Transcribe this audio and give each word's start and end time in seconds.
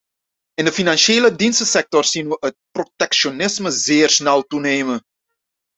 In 0.53 0.65
de 0.65 0.71
financiële 0.71 1.35
dienstensector 1.35 2.03
zien 2.05 2.27
we 2.29 2.37
het 2.39 2.55
protectionisme 2.71 3.71
zeer 3.71 4.09
snel 4.09 4.41
toenemen. 4.43 5.01